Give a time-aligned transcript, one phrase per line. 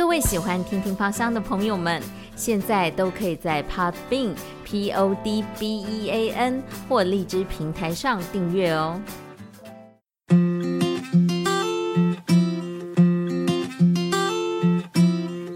[0.00, 2.00] 各位喜欢听听芳香的朋友们，
[2.34, 4.34] 现在都可以在 Podbean
[4.64, 8.98] P O D B E A N 或荔枝平台上订阅哦。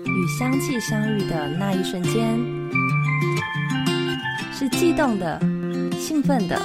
[0.05, 2.39] 与香气相遇的那一瞬间，
[4.53, 5.41] 是悸动的、
[5.99, 6.61] 兴奋的。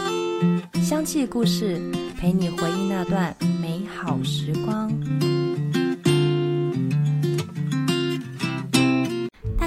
[0.81, 1.79] 香气故事
[2.19, 4.91] 陪你回忆那段美好时光。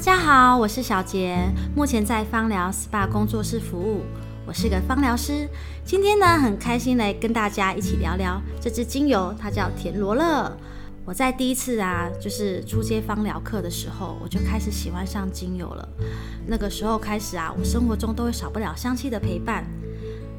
[0.04, 1.38] 大家好，我是小杰，
[1.76, 4.00] 目前在芳疗 SPA 工作室服务，
[4.44, 5.48] 我是个芳疗师。
[5.84, 10.58] 今天呢，很开心来跟大家一起聊聊这支精油，它叫田螺乐。
[11.04, 15.88] 我在第一次啊，就是初阶芳疗课的时候，我就开始喜欢上精油了。
[16.48, 19.64] 那个时候开始啊，我生活中都会少不了香气的陪伴。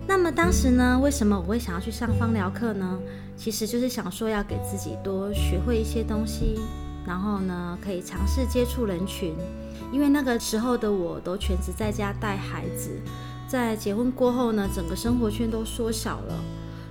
[0.06, 3.00] 那么当时呢，为什么我会想要去上芳疗课呢？
[3.38, 6.60] 其实就是想说要给自己多学会一些东西，
[7.06, 9.34] 然后呢，可以尝试接触人群。
[9.92, 12.90] 因为那个时候的我都全职在家带孩子，
[13.48, 16.36] 在结婚过后呢，整个生活圈都缩小了，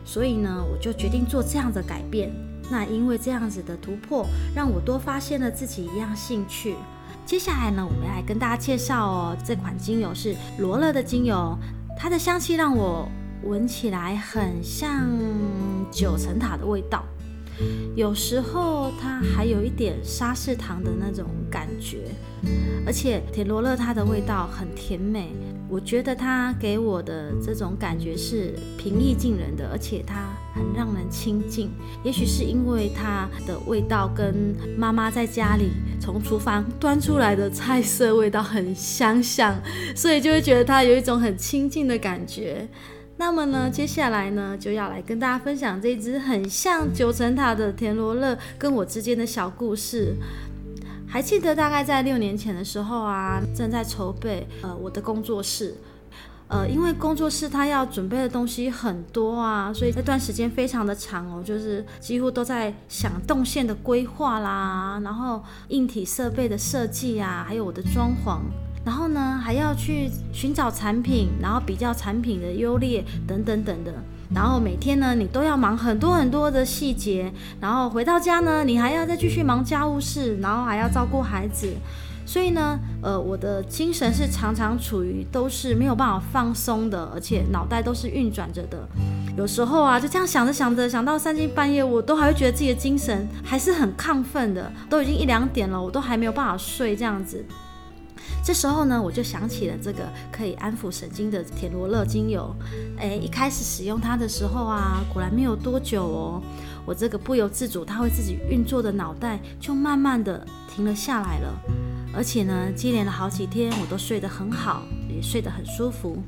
[0.04, 2.32] 所以呢，我就决定做这样的改变。
[2.70, 6.76] 那因为这样子的突破，让我多发现了自己一样兴趣。
[7.26, 11.58] 接下来呢，我们来跟大家介绍哦，这款精油是罗勒的精油，
[11.98, 13.08] 它的香气让我
[13.42, 15.08] 闻起来很像
[15.90, 17.04] 九层塔的味道，
[17.94, 21.98] 有时候它还有一点沙士糖的那种感觉，
[22.86, 25.30] 而且铁罗勒它的味道很甜美。
[25.68, 31.70] 我觉得它给我的这种感觉是平易近人的，而且它很让人亲近。
[32.04, 39.58] 也许是因为它的味道跟妈妈在家里从厨房端出来的菜色味道很相像，
[39.96, 42.68] 所以就会觉得它有一种很亲近的感觉。
[43.22, 50.16] 那么呢，接下来呢就要来跟大家分享这只很像九层塔的田螺乐跟我之间的小故事。
[51.06, 55.76] 还记得大概在六年前的时候啊，正在筹备呃我的工作室，
[56.48, 68.40] 呃，因为工作室它要准备的东西很多啊，所以那段时间非常的长哦，就是几乎都在想动线的规划啦，然后硬体设备的设计啊，还有我的装潢，
[68.84, 73.92] 然后呢还要去寻找产品，然后比较产品的优劣等等等的。
[74.34, 81.70] 然后每天呢，你都要忙很多很多的细节，然后回到家呢，你还要再继续忙家务事，然后还要照顾孩子，
[82.24, 88.88] 所以呢，呃，我的精神是常常处于都是没有办法放松的，而且脑袋都是运转着的。
[89.36, 97.44] 有时候啊，就这样想着想着，想到三更半夜，我都还会觉得自己的精神还是很亢奋的，都已经一两点了，我都还没有办法睡这样子。
[98.44, 102.54] 这时候呢，我就想起了这个可以安抚神经的田螺乐精油。
[102.98, 106.42] 哎，一开始使用它的时候啊，果然没有多久哦，
[106.84, 111.60] 我这个不由自主它会自己运作的脑袋就慢慢的停了下来了。
[112.14, 116.22] 而且呢，接连了好几天，我都睡得很好，也睡得很舒服。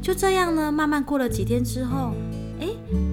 [0.00, 2.12] 就这样呢，慢慢过了几天之后，
[2.60, 2.68] 哎，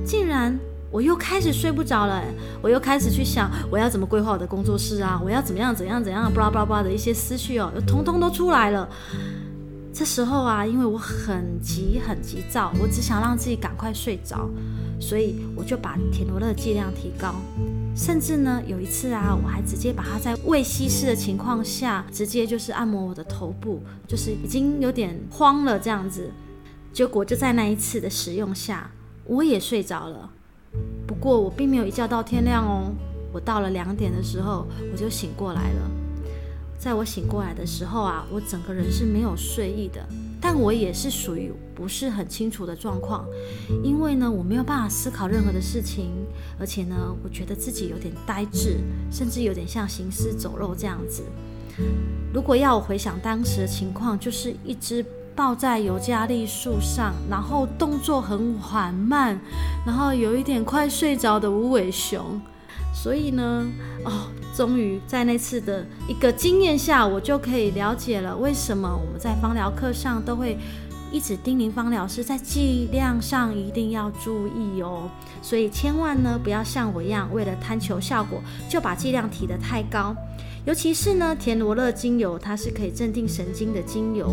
[0.05, 0.59] 竟然。
[0.93, 2.23] 我又开始睡不着了，
[2.61, 8.87] 我又开始去想我要怎么规划我的工作室啊，我要怎么样怎样怎样，巴拉巴拉巴的一些思绪哦，通通都出来了。
[9.91, 14.47] 这时候啊，因为我很急很急躁，我只想让自己赶快睡着，
[14.99, 17.33] 所以我就把田螺乐剂量提高，
[17.95, 26.29] 甚至呢有一次啊，我还直接把它在未稀释的情况下，直接就是按摩我的头部，就是已经有点慌了这样子。
[26.91, 28.91] 结果就在那一次的使用下，
[29.25, 30.29] 我也睡着了。
[31.05, 32.91] 不过我并没有一觉到天亮哦，
[33.31, 35.91] 我到了两点的时候我就醒过来了。
[36.79, 40.05] 在我醒过来的时候啊，我整个人是没有睡意的，
[40.41, 43.25] 但我也是属于不是很清楚的状况，
[43.83, 46.11] 因为呢我没有办法思考任何的事情，
[46.59, 51.23] 而且呢我觉得自己有点呆滞，甚至有点像行尸走肉这样子。
[52.33, 55.05] 如果要我回想当时的情况，就是一只。
[55.35, 59.39] 抱在尤加利树上，然后动作很缓慢，
[59.85, 62.39] 然后有一点快睡着的无尾熊。
[62.93, 63.65] 所以呢，
[64.05, 64.11] 哦，
[64.55, 70.57] 终于在那次的一个经验下，我就可以了解了为什么我们在芳疗课上都会
[71.11, 75.09] 一直叮咛芳疗师在剂量上一定要注意哦。
[75.41, 80.15] 所以千万呢不要像我一样，为了贪求效果就把剂量提得太高。
[80.65, 84.31] 尤其是呢，田螺乐精油，它是可以镇定神经的精油。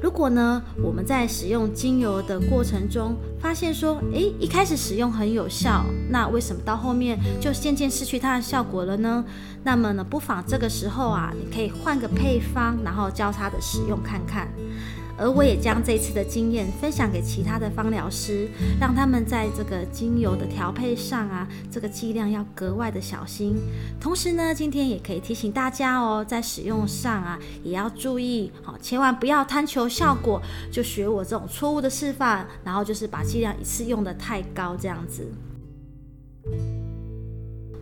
[0.00, 9.24] 如果呢，我们在使用精油的过程中，发现说，诶，一开始使用很有效，那为什么到后面就渐渐失去它的效果了呢？
[9.62, 14.48] 那么呢，不妨这个时候啊，你可以换个配方，然后交叉的使用看看。
[15.16, 18.48] 而我也将这次的经验分享给其他的芳疗师，
[18.80, 23.56] 让他们在这个精油的调配上啊，这个剂量要格外的小心。
[24.00, 35.26] 同时呢，今天也可以提醒大家哦，在使用上啊，也要注意，好，千万不要贪求效果，就学我这种错误的示范，然后就是把剂量一次用的太高这样子。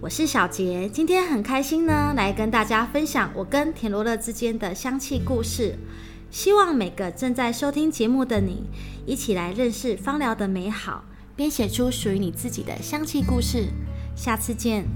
[0.00, 5.76] 我是小杰，今天很开心呢，来跟大家分享我跟田罗乐之间的香气故事。
[6.32, 8.64] 希望每个正在收听节目的你，
[9.04, 11.04] 一起来认识芳疗的美好，
[11.36, 13.66] 编写出属于你自己的香气故事。
[14.16, 14.86] 下次见！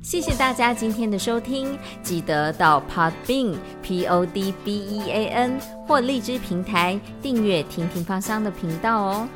[0.00, 9.28] 谢谢大家今天的收听，记得到 Podbean P O D B E A N 或荔枝平台订阅“婷婷芳香”的频道哦。